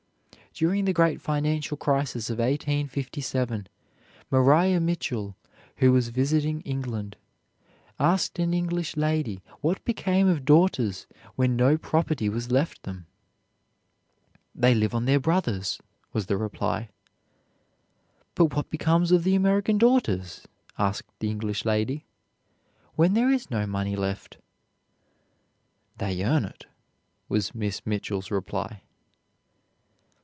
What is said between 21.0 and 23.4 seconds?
the English lady, "when there